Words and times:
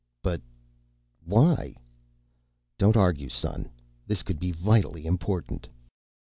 "But... 0.23 0.41
why—" 1.23 1.75
"Don't 2.79 2.97
argue, 2.97 3.29
son. 3.29 3.69
This 4.07 4.23
could 4.23 4.39
be 4.39 4.49
vitally 4.51 5.05
important." 5.05 5.69